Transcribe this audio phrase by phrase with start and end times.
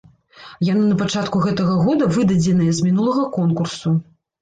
[0.67, 3.99] Яны на пачатку гэтага года выдадзеныя, з мінулага конкурсу.